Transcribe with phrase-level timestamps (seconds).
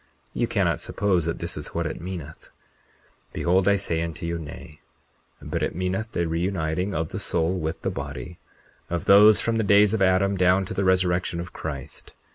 [0.33, 2.45] Ye cannot suppose that this is what it meaneth.
[3.33, 4.81] 40:18 Behold, I say unto you, Nay;
[5.39, 8.39] but it meaneth the reuniting of the soul with the body,
[8.89, 12.15] of those from the days of Adam down to the resurrection of Christ.